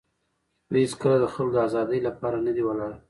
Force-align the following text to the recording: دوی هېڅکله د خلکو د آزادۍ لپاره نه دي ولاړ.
دوی 0.71 0.83
هېڅکله 0.85 1.15
د 1.19 1.25
خلکو 1.33 1.53
د 1.55 1.57
آزادۍ 1.67 1.99
لپاره 2.07 2.37
نه 2.45 2.51
دي 2.55 2.63
ولاړ. 2.65 2.91